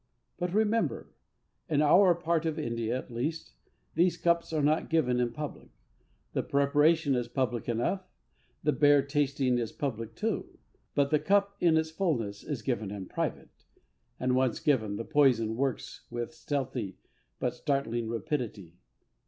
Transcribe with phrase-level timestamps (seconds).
[0.39, 1.13] But remember,
[1.69, 3.53] in our part of India at least,
[3.93, 5.69] these cups are not given in public.
[6.33, 8.09] The preparation is public enough,
[8.63, 10.57] the bare tasting is public too;
[10.95, 13.51] but the cup in its fulness is given in private,
[14.19, 16.97] and once given, the poison works with stealthy
[17.37, 18.79] but startling rapidity.